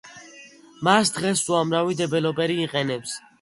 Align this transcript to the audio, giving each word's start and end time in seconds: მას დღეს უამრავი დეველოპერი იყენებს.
მას 0.87 1.11
დღეს 1.17 1.43
უამრავი 1.57 1.99
დეველოპერი 2.01 2.59
იყენებს. 2.65 3.15